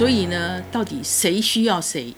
[0.00, 2.14] 所以呢，到底谁需要谁？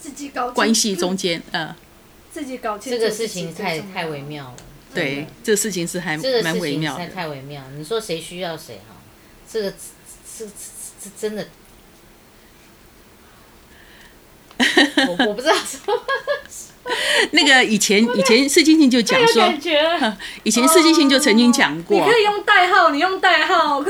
[0.00, 1.76] 自己搞关系中间，呃，
[2.32, 4.56] 自己搞清这个事情太太微妙了。
[4.92, 7.08] 对，这个事情是还这个蛮事情太微妙的。
[7.10, 7.62] 太微妙。
[7.76, 8.96] 你说谁需要谁哈？
[9.48, 10.52] 这个这这
[11.04, 11.46] 这真的，
[15.08, 16.02] 我我不知道说
[17.30, 23.80] 那个以前以前释金星就讲说，感觉，以前释金星就曾经讲过你可，以用代号，你用代号，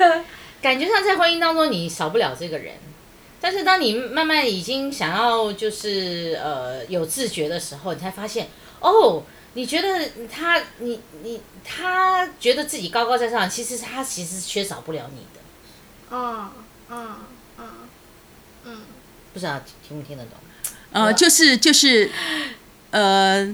[0.60, 2.74] 感觉上在婚姻当中你少不了这个人，
[3.40, 8.48] 但是当你慢慢已经想要就是呃有自觉的时候，你才发现
[8.80, 9.22] 哦，
[9.54, 15.40] 你觉得他你你他觉得自己高高在上，其实他其实缺少不了你的，
[16.10, 16.50] 嗯
[16.90, 17.16] 嗯
[17.58, 17.66] 嗯
[18.64, 18.82] 嗯，
[19.32, 20.32] 不知道听不听得懂？
[20.94, 22.08] 呃，就是就是，
[22.92, 23.52] 呃，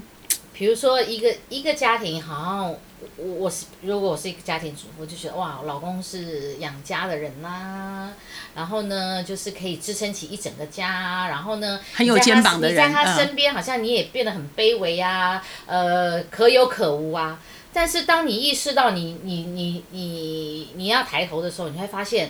[0.53, 2.69] 比如说一个一个家庭，好像
[3.17, 8.13] 我我是如果我是一个家庭主妇，就觉得哇，我老公是养家的人呐、
[8.53, 17.39] 然后呢，就是可以支撑起一整个家，然后呢，很有肩膀的你在他身边，好像你也变得很卑微啊，呃，可有可无啊。
[17.73, 22.29] 但是当你意识到你你你你你要抬头的时候，你会发现，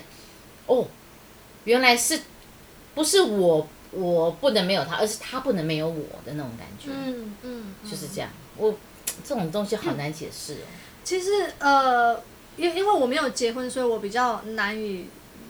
[0.67, 0.87] 哦，
[1.65, 2.21] 原来是
[2.95, 6.89] 不是我我不能没有他，而是他不能没有我的那种感觉。
[6.93, 8.29] 嗯嗯，就是这样。
[8.55, 8.73] 我
[9.23, 10.65] 这种东西好难解释哦。
[11.03, 12.21] 其实呃，
[12.55, 15.07] 因因为我没有结婚，所以我比较难以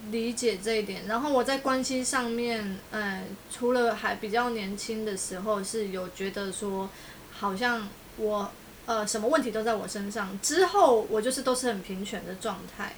[0.09, 1.05] 理解这一点。
[1.07, 6.89] 然后我在关系上面，呃，除了还比较年轻的时候是有觉得说，
[7.31, 8.49] 好像我
[8.87, 12.95] 呃什么问题都在我身上，之后我就是都是很平权的状态。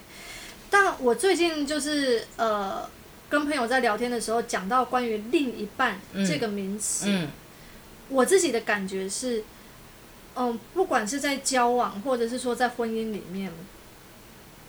[0.70, 2.88] 但我最近就是呃。
[3.28, 7.28] 跟朋友在聊天的时候，讲到关于另一半这个名词，嗯。
[8.10, 9.42] 我自己的感觉是，
[10.36, 13.50] 嗯，不管是在交往，或者是说在婚姻里面，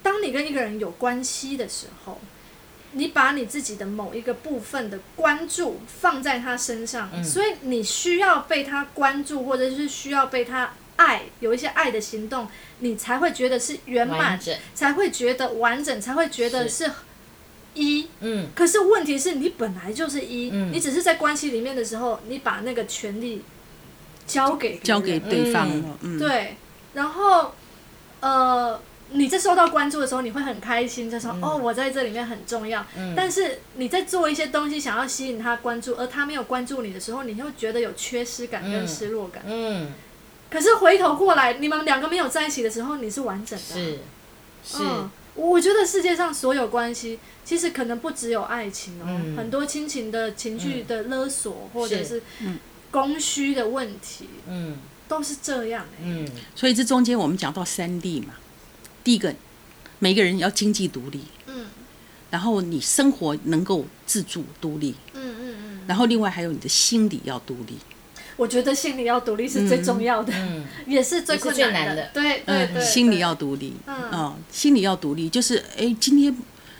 [0.02, 2.22] 当你跟一个人有关系的时候，
[2.94, 7.22] 你把你自己的某一个部分的关注放在他身上，嗯。
[7.22, 12.48] 所以你需要被他关注，或者是需要被他爱，有一些爱的行动，
[12.80, 14.40] 你才会觉得是圆满。
[14.74, 16.90] 才会觉得完整，才会觉得是
[17.76, 18.08] 一。
[18.22, 18.48] 嗯。
[18.56, 20.72] 可是问题是你本来就是一，嗯。
[20.74, 23.44] 你只是在关系里面的时候，你把那个权利
[24.26, 25.68] 交给交给对方。
[25.68, 26.56] 了，嗯，对，
[26.94, 27.54] 然后
[28.22, 28.82] 呃，
[29.12, 31.44] 你在受到关注的时候，你会很开心，就说、嗯。
[31.44, 32.84] 哦，我在这里面很重要。
[32.98, 33.14] 嗯。
[33.16, 39.44] 但是你在做一些东西想要吸引他关注，而他没有关注你的时候，你又觉得有缺失感跟嗯失落感。
[39.46, 39.92] 嗯，
[40.50, 43.78] 可是回头过来，你们两个没有在一起的时候，你是完整的啊。
[43.78, 44.00] 是。
[44.64, 44.84] 是。
[44.84, 49.36] 嗯，我觉得世界上所有关系，其实可能不只有爱情哦，嗯。
[49.38, 52.22] 很多亲情的情绪的勒索，或者是。
[52.92, 54.78] 供需的问题，嗯。
[55.08, 56.04] 都是这样、欸。
[56.04, 56.28] 嗯。
[56.56, 58.36] 所以这中间我们讲到三力嘛，
[59.04, 59.36] 第一个，
[60.00, 61.68] 每个人要经济独立，嗯。
[62.32, 67.78] 然后你生活能够自主独立，嗯嗯嗯，然后另外还有你的心理要独立。
[68.38, 72.10] 我觉得心理要独立是最重要的，嗯 也是最困难的。
[72.14, 73.96] 对对对，心理要独立，嗯。
[74.12, 76.36] 哦，心理要独立，就是哎，今天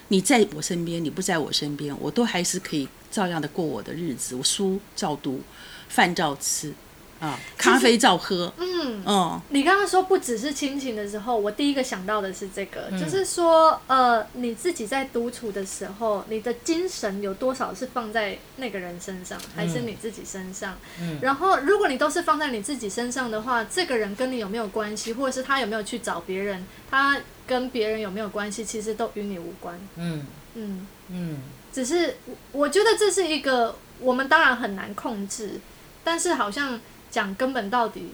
[0.10, 5.42] 你在我身边，你不在我身边，我都还是可以照样的过我的日子，我书照读，
[5.88, 6.74] 饭照吃，
[7.20, 9.04] 啊，咖啡照喝，嗯。
[9.06, 13.00] 哦，你刚刚说不只是亲情的时候，我第一个想到的是这个，嗯。
[13.00, 20.78] 就是说，呃，你自己在独处的时候，你的精神有多少是放在那个人身上，还是你自己身上？
[21.02, 21.20] 嗯。
[21.22, 29.80] 然后，如果你都是放在你自己身上的话，这个人跟你有没有关系，或者是他有没有去找别人，他跟别人有没有关系，其实都与你无关。
[29.96, 30.26] 嗯。
[30.56, 31.38] 嗯，嗯。
[31.72, 35.60] 只是我我觉得这是一个我们当然很难控制，
[36.04, 36.80] 但是好像
[37.16, 38.14] 讲根本到底，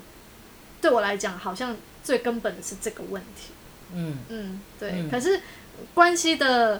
[0.79, 3.51] 对我来讲好像最根本的是这个问题。
[3.95, 4.91] 嗯嗯，对。
[4.91, 5.41] 嗯可是
[5.95, 6.79] 关系的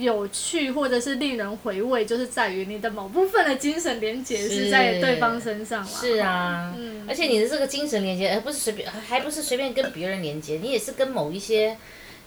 [0.00, 5.90] 有趣或者是令人回味，就是在于你的某部分的精神连接是是在对方身上啦。
[6.00, 11.76] 是啊，嗯而且你的这个精神连接，而不是随便，还不是随便跟别人连接，你也是跟某一些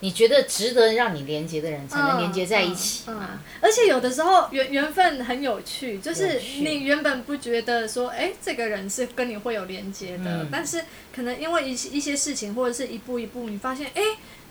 [0.00, 3.40] 你觉得值得让你连接的人才能连接在一起嗯嗯嘛。
[3.62, 10.82] 而且有的时候缘缘分很有趣，就是你原本不觉得说，哎、这个人是跟你会有连接的，嗯但是
[11.14, 14.02] 可能因为一些一些事情或者是一步一步，你发现，哎、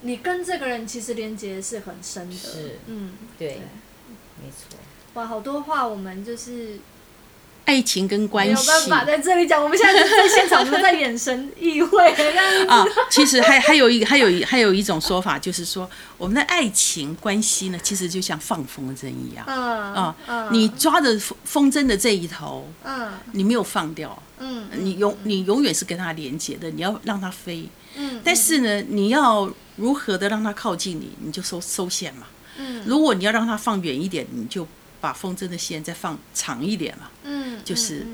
[0.06, 2.36] 你跟这个人其实连接是很深的。
[2.36, 3.58] 是嗯，对对，
[4.42, 4.78] 没错。
[5.16, 6.78] 哇，好多话我们就是
[7.66, 9.64] 爱情跟关没有办系法在这里讲。
[9.64, 12.68] 我们现在在现场，我们在眼神意会这样。
[12.68, 27.68] 啊，其实还还有一个，还有一还有一种说法，就是说我们的爱情关系呢，其实就像放风筝一样嗯啊嗯，你抓着风风筝的这一头，嗯你没有放掉，嗯你永你永远是跟它连接的，你要让它飞。
[27.98, 32.28] 嗯但是呢，你要如何的让它靠近你，你就收收线嘛。
[32.58, 34.68] 嗯如果你要让它放远一点，你就
[35.02, 37.10] 把风筝的线再放长一点嘛。
[37.24, 38.06] 嗯，就是。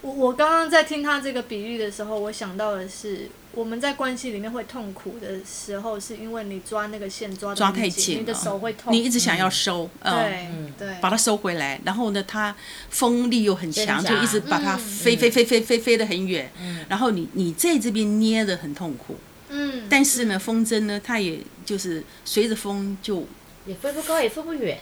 [0.00, 8.92] 我我刚刚在听他这个比喻的时候，我想到的是，我们在关系里面会痛苦的时候，是因为你抓那个线抓得抓太紧你的手会痛。
[8.92, 12.54] 你一直想要收，嗯，对嗯对，把它收回来，然后呢，它
[12.90, 16.50] 风力又很强，就一直把它嗯飞飞飞飞飞飞得很远。
[16.60, 19.16] 嗯然后你你在这边捏得很痛苦，
[19.48, 23.26] 嗯，但是呢，风筝呢，它也就是随着风就
[23.66, 24.78] 也飞不高，也飞不远。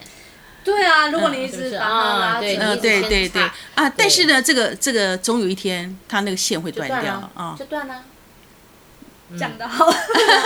[0.66, 3.42] 对啊，如果你一直把它拉紧，呃，啊一直对对对
[3.76, 7.64] 啊，但是呢，这个这个总有一天，它那个线会断掉啊就。
[7.66, 8.02] 断了。
[9.36, 9.86] 讲的好，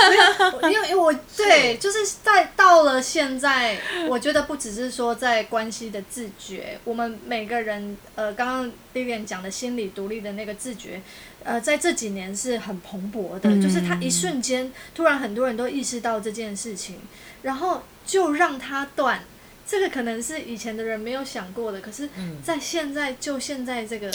[0.71, 3.79] 因为因为我对，就 是在到了现在，
[4.09, 11.03] 我觉得不只是说在关系的自觉，我们每个人呃，刚刚 Vivian 讲的心理独立的那个自觉，
[11.45, 17.01] 呃，在这几年是很蓬勃的，嗯就是他一瞬间突然很多人都意识到这件事情，
[17.43, 19.23] 然后就让它断。
[19.71, 24.13] 这个可能是以前的人没有想过的，可是嗯，在现在就现在这个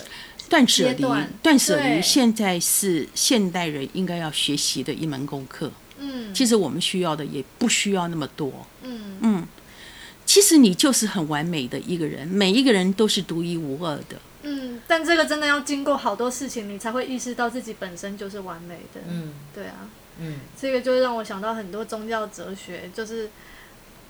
[0.49, 5.71] 断舍离阶段，断舍离现在是现代人应该要学习的一门功课。
[5.97, 8.67] 嗯其实我们需要的也不需要那么多。
[8.81, 9.47] 嗯嗯，
[10.25, 14.19] 其实你就是很完美的一个人，每一个人都是独一无二的。
[14.43, 18.99] 嗯，但这个真的要经过好多事情，你才会意识到自己本身就是完美的。
[19.07, 19.87] 嗯对啊，
[20.19, 23.29] 嗯这个就让我想到很多宗教哲学，就是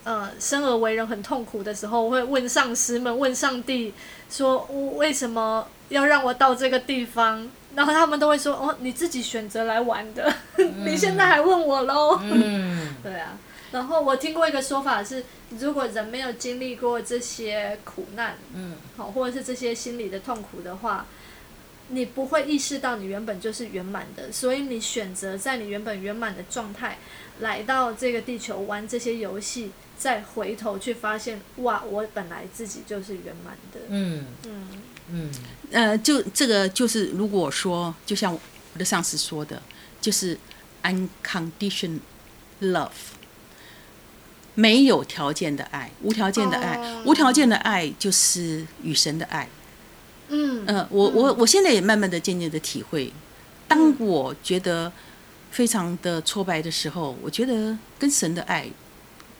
[0.05, 3.93] 呃，生而为人很痛苦的时候，我会问上师们，问上帝
[4.29, 7.49] 说，我为什么要让我到这个地方？
[7.75, 10.33] 然后他们都会说，哦，你自己选择来玩的，
[10.85, 12.17] 你现在还问我喽？
[12.21, 13.37] 嗯 对啊。
[13.71, 15.25] 然后我听过一个说法是，
[15.59, 21.05] 如果人没有经历过这些苦难，嗯好，或者是这些心理的痛苦的话，
[21.89, 26.97] 你不会意识到你原本就是圆满的，所以你选择在你原本圆满的状态
[27.41, 33.79] 来到这个地球玩这些游戏，再回头去发现，哇，我本来自己就是圆满的。
[33.89, 34.67] 嗯嗯
[35.11, 35.31] 嗯
[35.71, 38.39] 呃，就这个就是，如果说，就像我
[38.79, 39.61] 的上司说的，
[40.01, 40.37] 就是
[40.81, 41.99] unconditional
[42.61, 42.89] love，
[44.55, 49.47] 没有条件的爱，无条件的爱，哦无条件的爱就是与神的爱。
[50.29, 50.65] 嗯。
[50.65, 53.11] 呃，我我我现在也慢慢的、渐渐的体会，
[53.67, 54.91] 当我觉得
[55.51, 58.67] 非常的挫败的时候，我觉得跟神的爱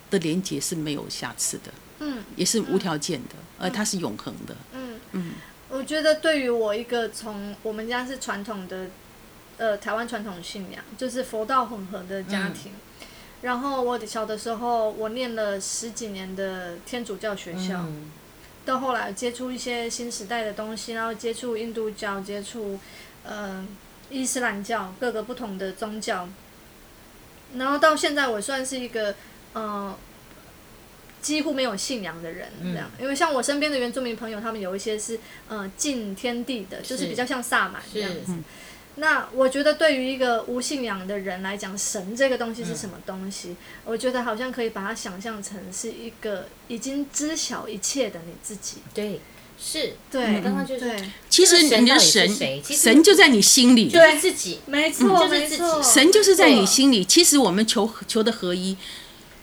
[0.10, 2.24] 的连接是没有瑕疵的，嗯。
[2.36, 4.56] 也是无条件的，而它是永恒的。
[4.74, 5.00] 嗯。
[5.14, 5.32] 嗯。
[5.70, 8.88] 我觉得对于我一个从我们家是传统的，
[9.58, 12.72] 呃，台湾传统信仰，就是佛道混合的家庭。
[13.42, 18.12] 然后我小的时候，我念了十几年的天主教学校，嗯
[18.66, 22.80] 到后来接触一些新时代的东西，然后接触印度教，接触
[23.24, 23.66] 呃
[24.10, 26.28] 伊斯兰教各个不同的宗教，
[27.56, 29.16] 然后到现在我算是一个
[29.54, 29.96] 呃
[31.22, 37.10] 几乎没有信仰的人，这样，因为像我身边的原住民朋友，他们有一些是呃敬天地的，就是是。
[37.10, 38.34] 比较像萨满这样子。
[38.98, 43.56] 那我觉得对于一个无信仰的人来讲，神这个东西是什么东西？
[43.84, 48.78] 我觉得好像可以把它想象成是一个已经知晓一切的你自己。
[48.94, 49.20] 对
[49.60, 50.96] 是，对，我刚刚就是，
[51.30, 52.30] 其实你的神
[52.64, 57.04] 神就在你心里，就是自己没错，就是自己没错，神就是在你心里。
[57.04, 58.78] 其实我们求求的合一，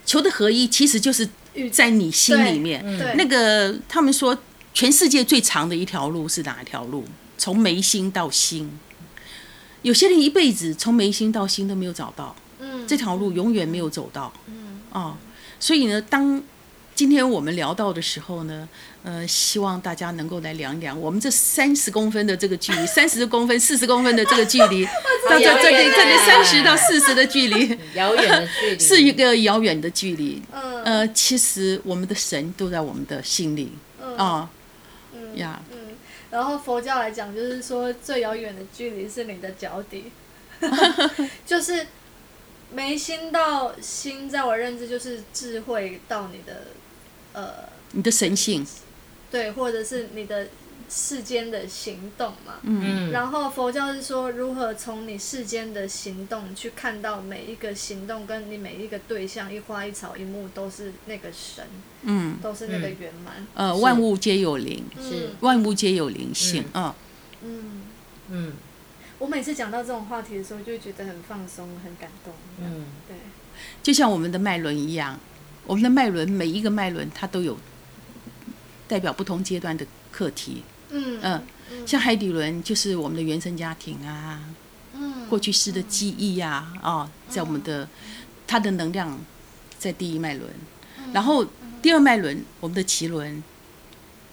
[0.06, 1.28] 求的合一其实就是
[1.70, 2.82] 在你心里面。
[2.98, 4.36] 对那个他们说，
[4.72, 7.04] 全世界最长的一条路是哪一条路？
[7.36, 8.78] 从眉心到心。
[9.82, 12.86] 有些人一辈子从眉心到心都没有找到，嗯。
[12.86, 14.32] 这条路永远没有走到。
[14.46, 14.80] 嗯。
[14.92, 15.14] 哦，
[15.60, 16.42] 所以呢，当
[16.94, 18.68] 今天我们聊到的时候呢，
[19.02, 24.84] 呃，希望大家能够来量一量我们这三十公分的这个距离， 三十公分、四十公分的这个距离，
[25.28, 30.40] 到这这里这里三十到四十的距离， 遥远的距离，是一个遥远的距离。
[30.52, 30.84] 嗯。
[30.84, 34.16] 呃，其实我们的神都在我们的心里嗯。
[34.16, 34.50] 啊
[35.14, 35.38] 嗯。
[35.38, 35.60] 呀。
[35.70, 35.71] 嗯，
[36.32, 40.10] 然后佛教来讲，就是说最遥远的距离是你的脚底，
[41.46, 41.86] 就是
[42.72, 46.68] 眉心到心，在我认知就是智慧到你的
[47.34, 48.66] 呃你的神性，
[49.30, 50.48] 对，或者是你的
[50.94, 52.56] 世间的行动嘛。
[52.64, 61.64] 嗯，然后佛教是说如何从你世间的行动去看到每一个行动跟你每一个对象一花一草一木都是那个神，
[62.02, 63.46] 嗯，都是那个嗯圆满。
[63.54, 66.94] 呃，万物皆有灵，是万物皆有灵性啊。
[67.42, 67.82] 嗯，
[68.28, 68.52] 嗯。
[69.18, 72.34] 我每次讲到这种话题的时候，就觉得很放松、很感动。
[72.60, 72.84] 嗯。
[73.08, 73.16] 对，
[73.82, 75.18] 就像我们的脉轮一样，
[75.66, 77.56] 我们的脉轮每一个脉轮它都有
[78.86, 80.62] 代表不同阶段的课题。
[80.92, 81.42] 嗯嗯，
[81.86, 84.40] 像海底轮就是我们的原生家庭啊，
[84.94, 87.88] 嗯过去式的记忆呀、啊，在我们的
[88.46, 89.18] 它的能量
[89.78, 90.48] 在第一脉轮，
[91.12, 91.46] 然后
[91.80, 93.42] 第二脉轮我们的脐轮，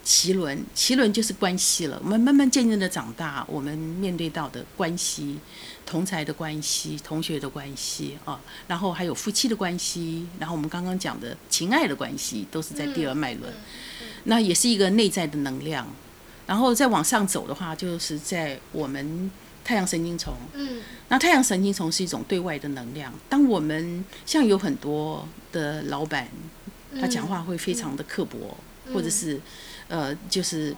[0.05, 1.97] 脐轮脐轮就是关系了。
[2.03, 5.39] 我们慢慢渐渐的长大，我们面对到的关系，
[5.85, 13.53] 同才的关系、同学的关系啊，然后还有夫妻的关系，然后我们刚刚讲的情爱的关系，都是在第二脉轮。
[14.25, 15.87] 那也是一个内在的能量。
[16.49, 19.29] 然后再往上走的话，就是在我们
[19.63, 20.33] 太阳神经丛。
[20.55, 23.13] 嗯那太阳神经丛是一种对外的能量。
[23.29, 26.27] 当我们像有很多的老板，
[26.99, 28.57] 他讲话会非常的刻薄，
[28.91, 29.39] 或者是
[29.89, 30.75] 呃，就是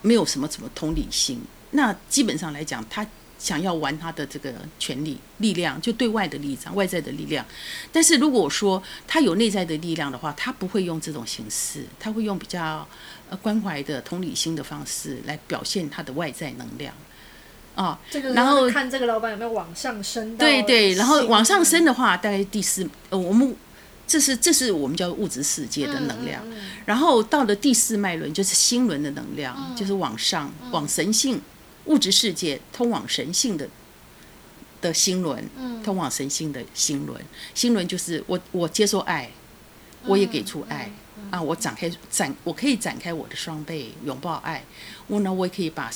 [0.00, 1.42] 没有什么什么同理心。
[1.72, 3.06] 那基本上来讲，他
[3.38, 7.44] 想要玩他的这个权力、力量，就对外的力量、外在的力量。
[7.92, 12.86] 但是如果说他有内在的力量的话，他不会用这种形式，他会用比较
[13.28, 16.94] 呃关怀的、同理心的方式来表现他的外在能量
[17.74, 17.98] 啊。
[18.10, 23.54] 这个然后看这个老板有没有往上升对对，然后往上升的话，大概第四，呃，我们
[24.06, 26.42] 这是这是我们叫物质世界的能量。
[26.84, 31.40] 然后到了第四脉轮，就是心轮的能量，就是往上往神性
[31.86, 33.68] 物质世界通往神性的
[34.80, 35.48] 的心轮，
[35.82, 37.20] 通往神性的心轮。
[37.54, 39.30] 心轮就是我我接受爱，
[40.04, 40.90] 我也给出爱。
[41.30, 44.62] 啊，我展开展，我可以展开我的双臂，拥抱爱。
[45.08, 45.90] 我呢，我也可以把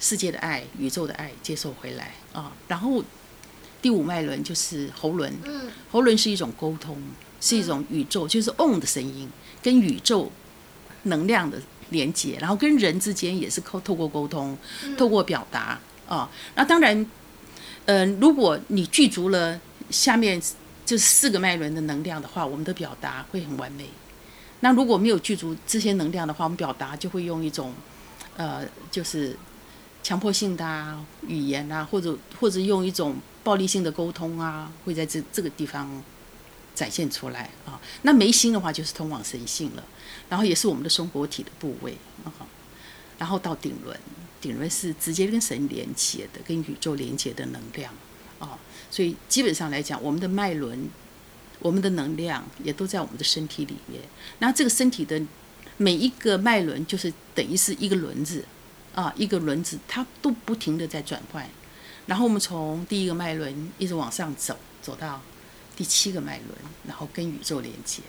[0.00, 2.50] 世界的爱、宇宙的爱接受回来啊。
[2.66, 3.04] 然后
[3.80, 7.00] 第五脉轮就是喉轮，嗯喉轮是一种沟通，
[7.40, 9.28] 是一种宇宙，就是 on 的声音，
[9.62, 10.32] 跟宇宙
[11.04, 11.60] 能量的
[11.90, 14.56] 连接，然后跟人之间也是透透过沟通，
[14.96, 15.78] 透过表达
[16.08, 16.28] 啊。
[16.54, 17.06] 那当然，
[17.84, 20.40] 呃，如果你具足了下面
[20.86, 23.86] 这四个脉轮的能量的话，我们的表达会很完美。
[24.60, 27.72] 那如果没有具足这些能量的话，我们表达就会用一种
[28.36, 29.36] 呃，就是
[30.02, 36.02] 强迫性的啊语言啊，或者或者用一种暴力性的沟通啊，会在这这个地方
[36.74, 37.80] 展现出来啊。
[38.02, 39.82] 那眉心的话就是通往神性了，
[40.30, 41.94] 然后也是我们的松果体的部位。
[43.18, 43.94] 然后到顶轮，
[44.40, 47.92] 顶轮是直接跟神连接的，跟宇宙连接的能量
[48.38, 48.58] 啊。
[48.90, 50.88] 所以基本上来讲，我们的脉轮，
[51.58, 54.00] 我们的能量也都在我们的身体里面。
[54.38, 55.20] 那这个身体的
[55.76, 58.42] 每一个脉轮，就是等于是一个轮子
[58.94, 61.46] 啊，一个轮子，它都不停的在转换。
[62.06, 65.20] 然后我们从第一个脉轮一直往上走，走到
[65.76, 66.48] 第七个脉轮，
[66.88, 68.00] 然后跟宇宙连接。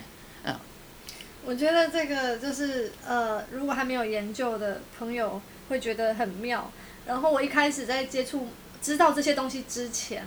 [1.43, 6.71] 呃，我觉得这个就是呃，如果还没有研究的朋友会觉得很妙。
[7.05, 8.47] 然后我一开始在接触
[8.81, 10.23] 知道这些东西之前，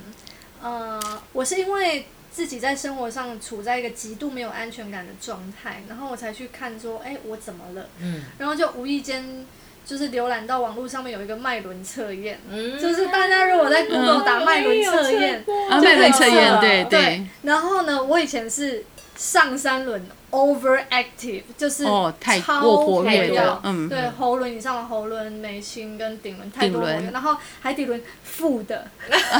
[0.60, 1.00] 呃，
[1.32, 7.88] 我是因为自己在生活上处在一个极度没有安全感的状态，然后我才去看说，哎，我怎么了？
[8.00, 8.24] 嗯。
[8.38, 9.46] 然后就无意间
[9.86, 12.76] 就是浏览到网络上面有一个脉轮测验，嗯。
[12.78, 17.26] 就是大家如果在 Google 打脉轮测验，啊，就脉轮测验，测对对。
[17.42, 18.84] 然后呢，我以前是
[19.16, 20.04] 上三轮
[20.34, 23.88] overactive，就是哦太超过活跃了嗯。
[23.88, 28.86] 对，喉轮以上的喉轮、眉心跟顶轮太多活跃，然后海底轮负的，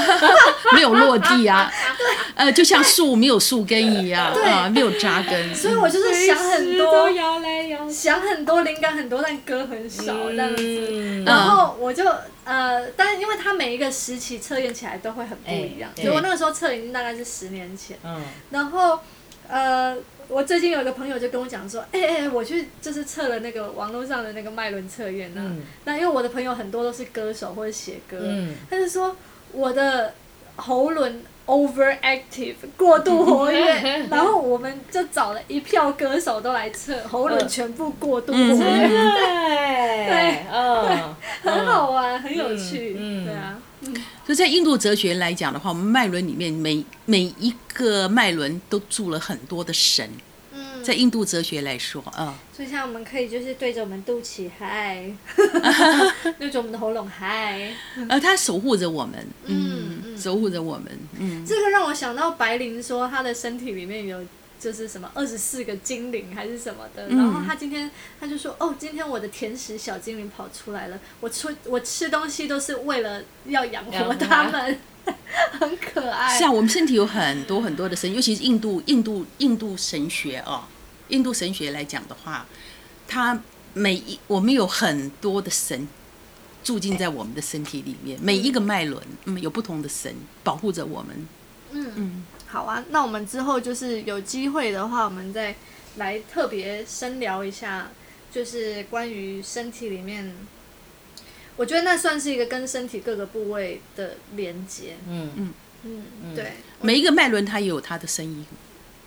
[0.73, 1.69] 没有落地啊，
[2.35, 4.43] 呃，就像树没有树根一样对。
[4.43, 5.53] 啊，没有扎根。
[5.53, 10.87] 所以我就是想很多，摇来摇想很多灵感很多，但歌很少这样子。
[10.91, 11.25] 嗯。
[11.25, 12.03] 然后我就
[12.45, 16.03] 呃，但是因为它每一个时期测验起来都会很不一样，哎。
[16.03, 17.97] 所以我那个时候测已经大概是十年前。
[18.03, 18.21] 嗯。
[18.51, 18.99] 然后
[19.47, 19.95] 呃，
[20.27, 25.41] 我最近有一个朋友就跟我讲说，哎、哎、我去就是测了那个网络上的那个脉轮测验呢。
[25.45, 25.61] 嗯。
[25.85, 28.55] 那因为我的朋友很多都是歌手或者写歌，嗯。
[28.69, 29.15] 他就说
[29.51, 30.13] 我的
[30.55, 38.87] 喉轮 overactive 过度活跃， 然后我们就找了一票歌手都来测喉轮全部过度活嗯跃。
[38.89, 40.05] 对。
[40.05, 43.25] 对嗯， 很好玩，很有趣，嗯嗯。
[43.25, 43.61] 对啊，
[44.25, 50.09] 所以在印度哲学来讲的话，我们脉轮里面每每一个脉轮都住了很多的神。
[50.53, 55.11] 嗯，在印度哲学来说，啊、所以像我们可以就是对着我们肚脐嗨，
[56.39, 57.71] 对着我们的喉咙嗨，
[58.09, 60.85] 而它守护着我们，嗯嗯守护着我们，
[61.19, 64.23] 嗯，这个让我想到白灵说他的身体里面有
[64.65, 67.17] 就是什么二十四个精灵还是什么的，嗯。
[67.17, 74.79] 然后他今天他就说哦，今天我的甜食小精灵跑出来了，我吃我吃东西都是为了要养活他们，
[75.59, 76.35] 很可爱。
[76.35, 80.63] 是啊，我们身体有很多很多的神，尤其是印度印度印度神学哦，
[81.09, 82.47] 印度神学来讲的话，
[83.07, 83.39] 它
[83.75, 85.87] 每一我们有很多的神
[86.63, 90.11] 住进在我们的身体里面，每一个脉轮，嗯，有不同的神
[90.43, 91.27] 保护着我们，
[91.69, 91.91] 嗯。
[91.95, 92.23] 嗯，
[92.55, 95.53] 好啊，那我们之后就是有机会的话，我们再
[95.97, 97.89] 来特别深聊一下，
[98.31, 100.33] 就是关于身体里面
[101.57, 104.95] 我觉得那算是一个跟身体各个部位的连接。
[105.09, 105.31] 嗯。
[105.35, 105.53] 嗯，
[106.23, 108.45] 嗯，对，每一个脉轮它也有它的声音，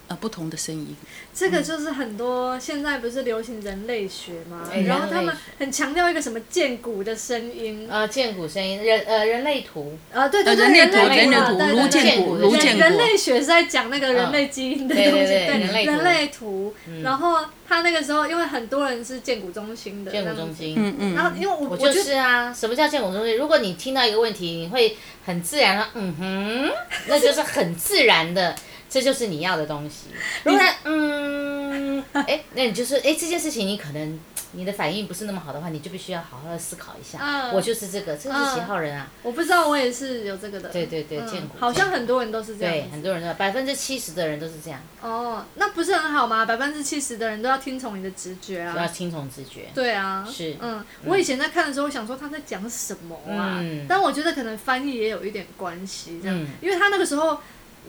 [0.08, 0.96] 呃，不同的声音。
[1.34, 4.68] 这个就是很多现在不是流行人类学吗？
[4.72, 7.86] 哎然后他们很强调一个什么剑骨的声音。
[7.90, 16.74] 呃，剑骨声音，人呃人类图，啊，对对对，人类图图，人类图对对对颅剑骨颅剑骨人类学是在讲那个人类基因的东西，对对对对人类图人类图。
[17.02, 17.38] 然后
[17.68, 20.34] 他那个时候，因为很多人是剑骨中心的，剑骨。
[20.34, 20.74] 中心。
[20.78, 21.14] 嗯嗯。
[21.14, 23.36] 然后因为我我是啊，什么叫剑骨中心？
[23.36, 24.96] 如果你听到一个问题，你会
[25.26, 26.70] 很自然的，嗯哼，
[27.08, 28.54] 那就是很自然的，
[28.88, 30.06] 这就是你要的东西。
[30.44, 34.18] 如果他嗯，哎，那你就是哎，这件事情你可能
[34.52, 37.18] 你的反应不是那么好的话，你就必须要好好的思考一下。
[37.20, 39.10] 嗯我就是这个，这个是几号人啊。
[39.22, 40.68] 我不知道，我也是有这个的。
[40.70, 46.46] 对对对嗯剑骨好像很多人都是这样对，很多人都百分之七十的人都是这样，哦，那不是很好吗？
[46.46, 48.86] 百分之七十的人都要听从你的直觉都要啊。
[48.86, 49.68] 听从直觉。
[49.74, 53.58] 对啊，是嗯，我以前在看的时候，我想说他在讲什么啊？
[53.60, 57.38] 嗯但我觉得可能翻译也有一点关系，这样，嗯因为他那个时候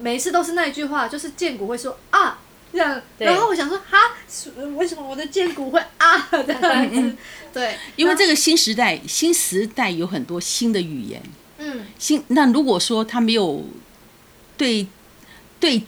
[0.02, 2.40] 每一次都是那一句话，就是剑骨会说啊
[2.72, 3.98] 这样，然后我想说哈，
[4.78, 7.16] 为什么我的剑骨会啊 这样子？
[7.52, 11.22] 对，因为这个新时代，新时代有很多新的语言。
[11.58, 13.66] 嗯，新那如果说他没有
[14.56, 14.88] 对
[15.60, 15.84] 对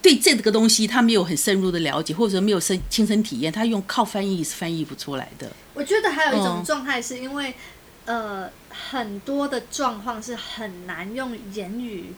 [0.00, 5.52] 对这个东西他没有很深入的了解，或者没有身亲身体验，他用靠翻译是翻译不出来的。
[5.74, 7.54] 我觉得还有一种嗯状态是因为，
[8.06, 12.14] 呃，很多的状况是很难用言语。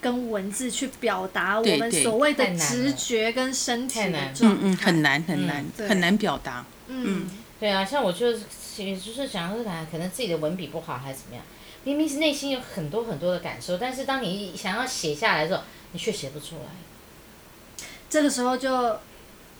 [0.00, 5.88] 跟文字去表达我们所谓的直觉跟身体的状态，嗯嗯，很难很难、对。
[5.88, 6.64] 很难表达。
[6.88, 7.28] 嗯，
[7.60, 8.40] 对啊，像我就是，
[8.78, 11.44] 也就是想说，可能自己的文笔不好还是怎么样，
[11.84, 17.84] 明明是内心有很多很多的感受，但是当你想要写下来的时候，你却写不出来。
[18.08, 18.98] 这个时候就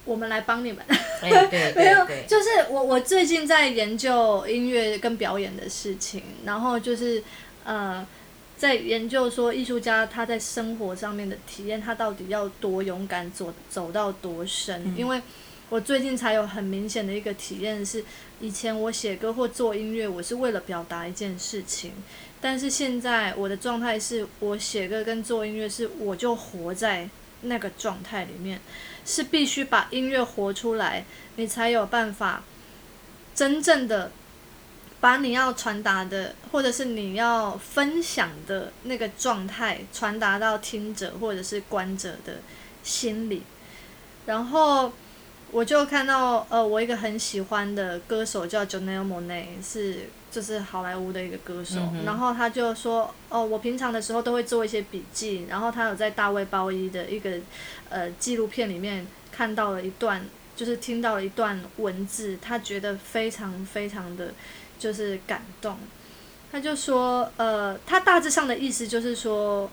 [0.04, 0.84] 我们来帮你们。
[1.22, 7.22] 哎，对 没有对，对，就是我我最近在研究音乐跟表演的事情，然后就是
[7.64, 8.04] 呃，
[8.60, 14.94] 在研究说艺术家他在生活上面的体验，他到底要多勇敢走走到多深？
[14.94, 15.22] 因为
[15.70, 18.04] 我最近才有很明显的一个体验是，
[18.38, 21.92] 以前我写歌或做音乐，我是为了表达一件事情，
[22.38, 27.08] 但是现在我的状态是我写歌跟做音乐是我就活在
[27.40, 28.60] 那个状态里面。
[29.02, 32.44] 是必须把音乐活出来，你才有办法
[33.34, 34.12] 真正的
[35.00, 42.34] 把你要传达的，或者是你要分享的那个状态传达到听者或者是观者的
[42.82, 43.42] 心里。
[44.26, 44.92] 然后
[45.50, 51.80] 我就看到，呃，我一个很喜欢的歌手叫 Janelle Monáe，是就是好莱坞的一个歌手。
[51.80, 55.46] 嗯然后他就说，哦，我平常的时候都会做一些笔记。
[55.48, 57.38] 然后他有在大卫鲍伊的一个
[57.88, 64.32] 呃纪录片里面看到了一段，就是听到了一段文字，他觉得非常非常的
[64.80, 65.76] 就是感动。
[66.50, 69.70] 他就说，呃，他大致上的意思就是说，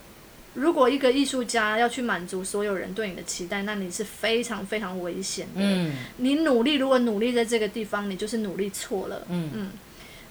[0.53, 5.61] 如果一个艺术家要去满足所有人对你的期待，那你是非常非常危险的。
[5.61, 9.23] 嗯你努力，如果努力在这个地方，你就是努力错了。
[9.29, 9.71] 嗯嗯，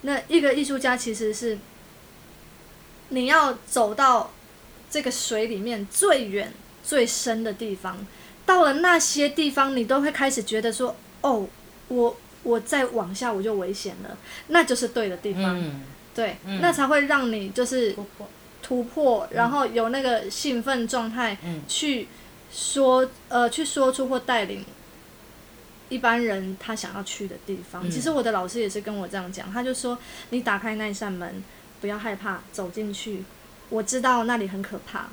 [0.03, 1.59] 那一个艺术家其实是
[3.09, 4.31] 你要走到
[4.89, 6.53] 这个水里面最远、
[6.85, 8.07] 最深的地方，
[8.45, 11.49] 到了那些地方，你都会开始觉得说：“哦，
[11.89, 14.17] 我我再往下我就危险了。”
[14.49, 15.83] 那就是对的地方，嗯，
[16.15, 17.95] 对，嗯那才会让你就是
[18.63, 22.09] 突破，然后有那个兴奋状态，嗯去
[22.53, 24.65] 说呃去说出或带领
[25.89, 27.87] 一般人他想要去的地方。
[27.87, 29.99] 嗯其实我的老师也是跟我这样讲，他就说
[30.31, 31.43] 你打开那扇门，
[31.81, 33.25] 不要害怕，走进去。
[33.69, 35.07] 我知道那里很可怕，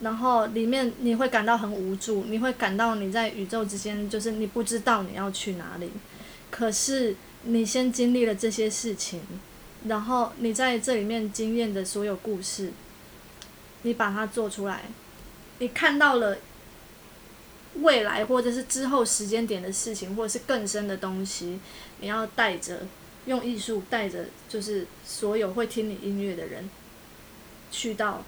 [0.00, 5.90] 然后里面你会感到很无助，你会感到你在宇宙之间，就是你不知道你要去哪里。
[6.56, 9.20] 可是你先经历了这些事情，
[9.84, 12.72] 然后你在这里面经验的所有故事，
[13.82, 14.84] 你把它做出来，
[15.58, 16.38] 你看到了
[17.82, 21.60] 未来或者是之后时间点的事情，或者是更深的东西，
[22.00, 22.86] 你要带着
[23.26, 26.70] 用艺术带着，就是所有会听你音乐的人，
[27.70, 28.24] 去到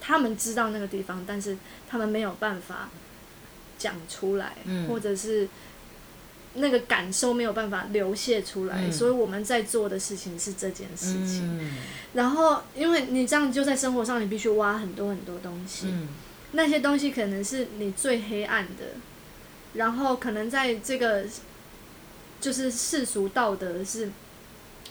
[0.00, 2.90] 他们知道那个地方，但是他们没有办法
[3.76, 4.86] 讲出来，嗯。
[4.86, 5.48] 或者是
[6.56, 11.58] 那个感受没有办法流泻出来，嗯所以我们在做的事情是这件事情。
[11.60, 11.72] 嗯
[12.14, 15.88] 然后，因为你这样就在生活上，你必须挖很多很多东西。
[15.88, 16.08] 嗯
[16.52, 18.84] 那些东西可能是你最黑暗的，
[19.74, 21.24] 然后可能在这个
[22.40, 24.10] 就是世俗道德是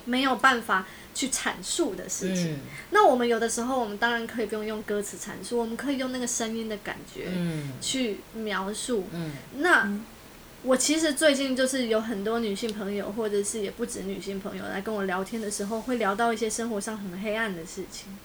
[0.03, 2.53] 没有办法去阐述的事情。
[2.53, 2.59] 嗯
[2.91, 9.05] 那我们有的时候，我们当然可以不用用歌词阐述，我们可以用那个声音的感觉嗯去描述。
[9.13, 9.89] 嗯那
[10.65, 18.17] 我其实最近就是有很多女性朋友，或者是也不止女性朋友来跟我聊天的时候，会聊到一些生活上很黑暗的事情，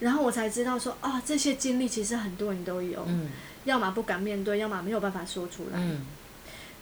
[0.00, 3.28] 然后我才知道说，啊，这些经历其实很多人都有，嗯。
[3.66, 5.78] 要么不敢面对，要么没有办法说出来。
[5.80, 6.06] 嗯。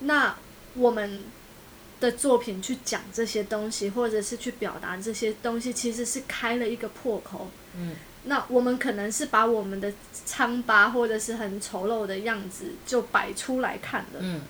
[0.01, 0.37] 那
[0.75, 1.23] 我们
[1.99, 7.49] 的作品去讲这些东西，或者是去表达这些东西，其实是开了一个破口。
[7.77, 7.97] 嗯。
[8.25, 9.93] 那我们可能是把我们的
[10.27, 14.43] 疮疤或者是很丑陋的样子就摆出来看了，嗯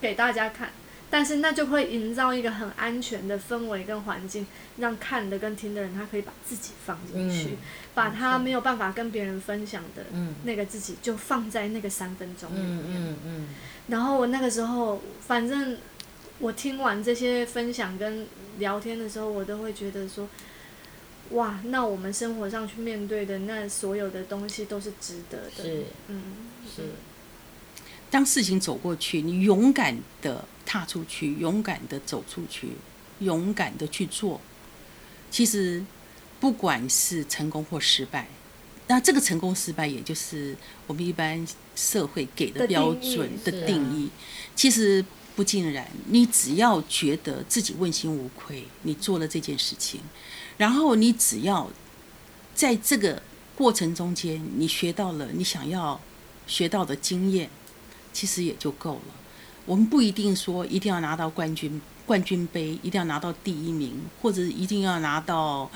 [0.00, 0.70] 给大家看。
[1.12, 7.56] 但是那就会营造一个很安全的氛围跟环境，让看的跟听的人他可以把自己放进去，嗯
[7.94, 12.70] 把他没有办法跟别人分享的嗯那个自己就放在那个三分钟里面。
[12.70, 13.48] 嗯嗯嗯
[13.88, 15.76] 然后我那个时候，反正
[16.38, 20.28] 我听完这些分享跟聊天的时候，我都会觉得说，
[21.30, 25.64] 哇，那我们生活上去面对的那所有的东西都是值得的。
[25.64, 26.22] 是嗯，
[26.64, 26.82] 是，
[28.10, 32.70] 当事情走过去，你勇敢的踏出去，勇敢的走出去，
[33.20, 34.40] 勇敢的去做。
[35.30, 35.84] 其实，
[36.40, 38.28] 不管是成功或失败，
[38.88, 40.56] 那这个成功失败，也就是
[40.88, 41.46] 我们一般
[41.76, 44.10] 社会给的的标准的定义。
[44.56, 45.04] 其实
[45.36, 50.00] 不尽然，你只要觉得自己问心无愧，你做了这件事情，
[50.56, 51.70] 然后你只要
[52.56, 53.22] 在这个
[53.54, 56.00] 过程中间，你学到了你想要
[56.48, 57.48] 学到的经验，
[58.12, 59.14] 其实也就够了。
[59.66, 65.70] 我们不一定说一定要拿到冠军冠军杯，一定要拿到第一名，或者一定要拿到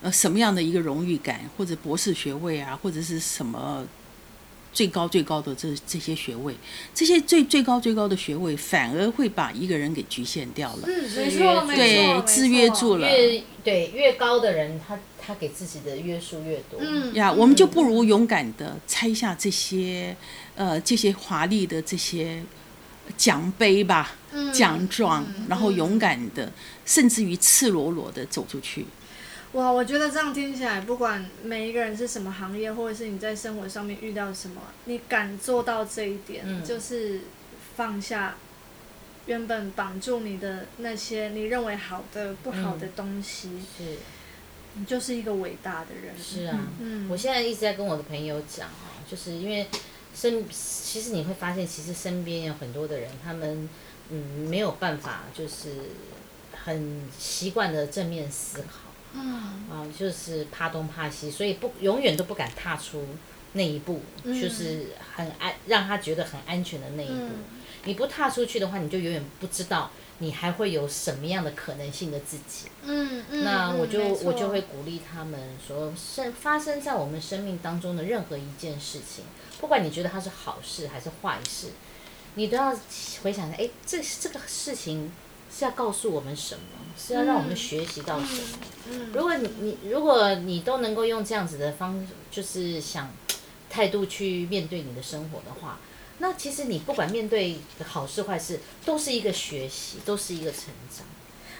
[0.00, 3.84] 呃什么样的一个荣誉感，或者博士学位啊，或者是什么
[4.72, 6.54] 最高最高的这这些学位，
[6.94, 10.82] 这些最最高最高的学位，反而会把一个人给局限掉了。
[10.86, 16.78] 嗯，没错，对制约住了越对越高的人，他他给自己的约束越多。
[16.80, 20.16] 嗯呀，我们就不如勇敢的拆下这些
[20.56, 22.42] 呃这些华丽的这些
[23.16, 26.50] 奖杯吧、嗯奖状，嗯然后勇敢的，
[26.86, 28.86] 甚至于赤裸裸的走出去。
[29.52, 36.64] 哇，我觉得这样听起来，不管每一个人是什么行业，或者是你在生活上面遇到什么，你敢做到这一点，嗯。
[36.64, 37.20] 就是
[37.76, 38.36] 放下
[39.26, 43.98] 原本绑住你的那些你认为好的、不好的东西，是。
[44.74, 46.14] 你就是一个伟大的人。
[46.16, 49.68] 是啊，嗯，我现在一直在跟我的朋友讲啊，就是因为
[50.14, 53.68] 身，其实你会发现，其实身边有很多的人，他们
[54.10, 55.90] 嗯没有办法，就是
[56.64, 58.90] 很习惯的正面思考。
[59.14, 63.06] 嗯啊，就是怕东怕西，所以不永远都不敢踏出
[63.52, 67.14] 那一步，嗯就是很安，让他觉得很安全的那一步。
[67.14, 67.44] 嗯
[67.84, 72.68] 你不踏出去的话，你就永远不知道你还会有什么样的可能性的自己。
[72.84, 79.24] 嗯嗯，嗯那我就我就会鼓励他们说，生发生在我们生命当中的任何一件事情，
[79.62, 81.68] 不管你觉得它是好事还是坏事，
[82.34, 82.76] 你都要
[83.22, 85.12] 回想，哎，这这个事情
[85.56, 86.62] 是要告诉我们什么？
[86.98, 89.06] 是要让我们学习到什么？
[89.14, 93.12] 如果你你如果你都能够用这样子的方，就是想
[93.70, 95.78] 态度去面对你的生活的话，
[96.18, 101.06] 那其实你不管面对好事坏事，都是一个学习，都是一个成长。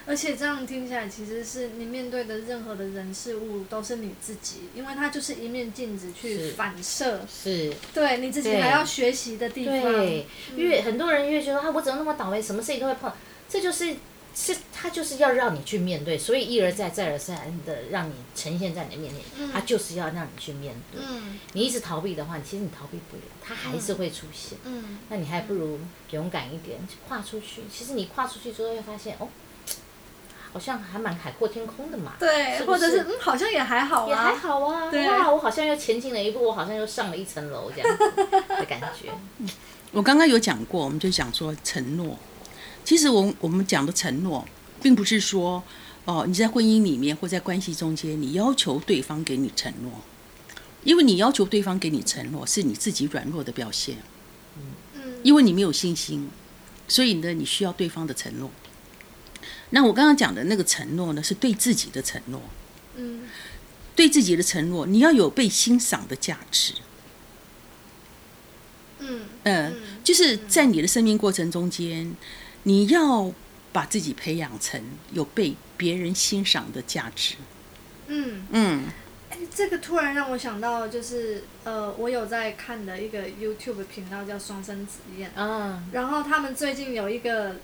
[0.06, 9.80] 而且这样听起来，其实是你面对的任何的人事物都是你自己，因为它就是一面镜子去反射，是，对你自己还要学习的地方。
[9.80, 13.12] 对，越很多人越觉得啊，我怎么那么倒霉，什么事情都会碰，
[13.48, 13.94] 这就是
[14.34, 21.00] 是他就是要让你去面对，所以一而再再而三的让你呈现在你的面前，他就是要让你去面对。
[21.06, 21.38] 嗯。
[21.52, 24.58] 你一直逃避的话，其实你逃避不了，它还是会出现。
[24.64, 24.98] 嗯。
[25.10, 25.78] 那你还不如
[26.10, 27.62] 勇敢一点，跨出去。
[27.70, 29.28] 其实你跨出去之后，会发现哦，
[30.52, 32.12] 好像还蛮海阔天空的嘛。
[32.18, 39.10] 对，是是或者是嗯，好像也还好啊，也还好啊，对哇，我好像又前进了一步，我好像又上了一层楼这样子的感觉。
[39.92, 42.18] 我刚刚有讲过，我们就讲说承诺。
[42.84, 44.44] 其实我我们讲的承诺，
[44.80, 45.62] 并不是说
[46.04, 49.92] 哦你在婚姻里面或在关系中间，你要求对方给你承诺，
[50.82, 53.96] 因为你要求对方给你承诺，是你自己软弱的表现。
[54.94, 56.28] 嗯，因为你没有信心，
[56.88, 58.50] 所以呢，你需要对方的承诺。
[59.72, 62.40] 那我刚刚讲的那个承诺呢，是对自己的承诺，
[62.96, 63.22] 嗯
[63.94, 66.74] 对自己的承诺，你要有被欣赏的价值。
[69.00, 72.14] 嗯嗯，就是在你的生命过程中间，
[72.62, 73.32] 你要
[73.72, 74.80] 把自己培养成
[75.12, 77.34] 有被别人欣赏的价值。
[78.06, 78.84] 嗯，嗯
[79.30, 87.56] 哎，这个突然让我想到，就是呃，我有在看的一个 YouTube 频道叫双生子宴，啊，然后他们最近有一个，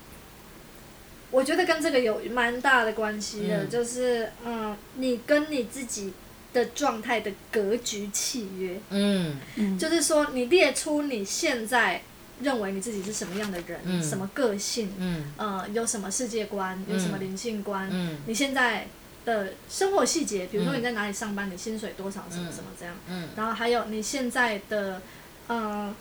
[1.30, 3.70] 我觉得跟这个有蛮大的关系的，嗯。
[3.70, 6.12] 就是嗯，你跟你自己
[6.52, 9.36] 的状态的格局契约，嗯。
[9.56, 12.02] 嗯，就是说你列出你现在
[12.40, 14.02] 认为你自己是什么样的人，嗯。
[14.02, 15.32] 什么个性，嗯。
[15.36, 18.16] 呃，有什么世界观，有什么嗯灵性观，嗯。
[18.26, 18.86] 你现在
[19.26, 23.28] 的生活细节，比如说嗯你在哪里上班，你薪水多少，什么什么这样，嗯。
[23.36, 25.02] 然后还有你现在的
[25.48, 25.94] 呃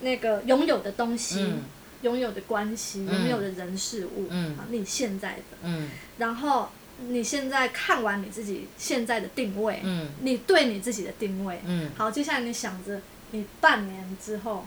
[0.00, 1.62] 那个拥有的东西，嗯
[2.02, 3.20] 拥有的关系，嗯。
[3.20, 4.56] 拥有的人事物，嗯。
[4.56, 5.88] 好，你现在的，嗯。
[6.18, 6.68] 然后
[7.08, 10.10] 你现在看完你自己现在的定位，嗯。
[10.20, 11.90] 你对你自己的定位，嗯。
[11.96, 14.66] 好，接下来你想着你半年之后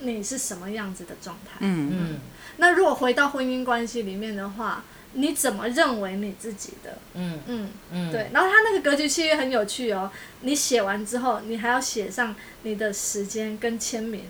[0.00, 1.58] 你是什么样子的状态？
[1.60, 2.20] 嗯嗯。
[2.58, 6.98] 那如果回到婚姻关系里面的话，你怎么认为你自己的？
[7.14, 7.38] 嗯。
[7.46, 8.28] 嗯，嗯，对。
[8.32, 14.24] 然后他那个格局契约很有趣哦，你写完之后，你还要写上你的时间跟签名，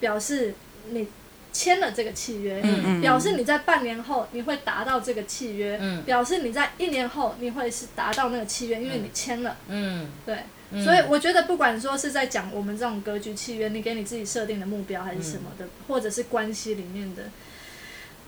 [0.00, 0.54] 表示
[0.90, 1.06] 你
[1.52, 6.02] 签了这个契约，嗯嗯表示你在半年后你会达到这个契约，嗯。
[6.02, 9.56] 表示你在一年后你会是达到那个契约，因为你签了。
[9.68, 10.08] 嗯。
[10.26, 10.36] 对，
[10.70, 10.84] 嗯。
[10.84, 17.22] 所以我觉得不管说是在讲我们这种格局契约，你给你自己设定的目标还是什么的，嗯或者是关系里面的，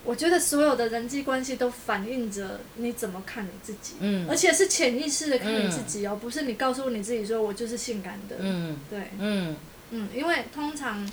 [0.05, 4.27] 我觉得所有的人际关系都反映着你怎么看你自己，嗯。
[4.27, 8.79] 而且是潜意识的看你自己哦，不是你告诉你自己说我就是性感的，嗯。
[8.89, 9.55] 对，嗯。
[9.91, 11.11] 嗯，因为通常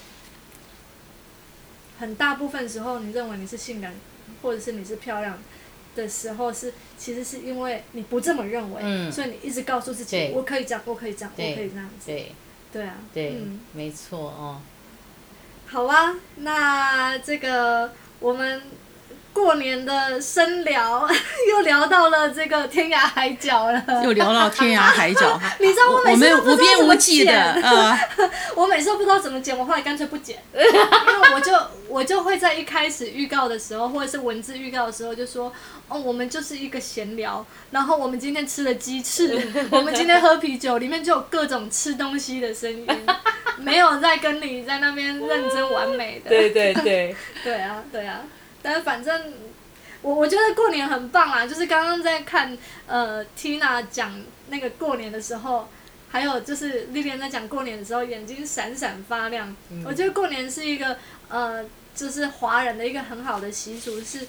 [1.99, 3.93] 很大部分时候，你认为你是性感，
[4.41, 5.37] 或者是你是漂亮
[5.95, 9.11] 的时候是，其实是因为你不这么认为，嗯。
[9.11, 12.31] 所以你一直告诉自己，我可以这样，我可以这样，我可以这样子，对。
[12.73, 14.59] 对啊，对嗯，没错哦，
[15.65, 18.63] 好啊，那这个我们
[19.35, 21.05] 过年的深聊
[21.51, 27.99] 又聊到了这个天涯海角了，又聊到天涯海角， 你知道我每我们次都不无边知道怎么无际的剪呃，
[28.55, 31.51] 我每次都不知道怎么剪，我后来干脆不剪， 因为我就
[31.89, 35.51] 我就会在一开始预告的时候，或者是文字预告的时候就说，
[35.89, 39.37] 哦，我们就是一个闲聊，然后我们今天吃了鸡翅，
[39.69, 42.87] 我们今天喝啤酒，里面就有各种吃东西的声音，
[43.57, 48.21] 没有在跟你在那边认真完美的，对对对，对啊，对啊，
[48.65, 49.33] 但是反正
[50.01, 55.67] 我我觉得过年很棒啊，就是刚刚在看呃 Tina 讲那个过年的时候，
[56.09, 59.55] 还有就是 Lilian 在讲过年的时候，眼睛闪闪发亮。
[59.85, 60.97] 我觉得过年是一个
[61.29, 61.63] 呃，
[61.95, 64.25] 就是华人的一个很好的习俗，是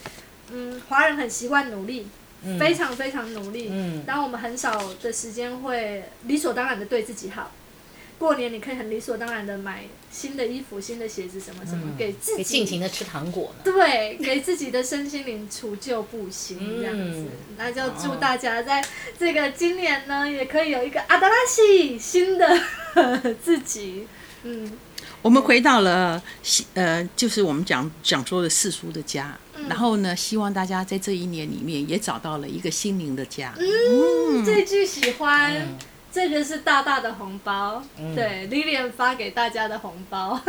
[0.51, 2.07] 嗯，华人很习惯努力。
[2.61, 7.51] 非常非常努力，嗯然后我们很少的时间会理所当然的对自己好。
[8.19, 13.61] 过年你可以很理所当然的买新的衣服、新的鞋子什么什么，给自己尽情的吃糖果呢。
[13.63, 17.19] 对，给自己的身心灵除旧布新这样子。
[17.19, 18.83] 嗯那就祝大家在
[19.19, 22.61] 这个今年呢，也可以有一个阿达拉西新的
[23.43, 24.07] 自己。
[24.45, 24.73] 嗯，
[25.21, 26.23] 我们回到了
[26.75, 33.55] 呃，就是我们讲讲说的四叔的家，嗯然后呢，希望大家在这一年里面也找到了一个心灵的家。
[33.59, 35.55] 嗯这句喜欢。
[35.55, 35.77] 嗯
[36.17, 37.83] 这个是大大的红包，
[38.15, 40.41] 对，Lily 发给大家的红包，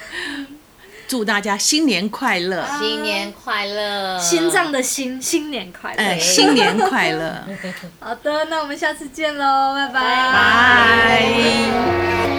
[1.08, 2.62] 祝大家新年快乐！
[2.78, 4.18] 新年快乐！
[4.18, 6.18] 心脏的心，新年快乐！
[6.18, 7.42] 新年快乐！
[7.98, 9.88] 好的，那我们下次见喽，拜！
[9.94, 12.35] 拜拜。